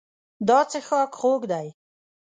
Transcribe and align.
دا 0.47 0.59
څښاک 0.69 1.11
خوږ 1.19 1.41
دی. 1.51 1.67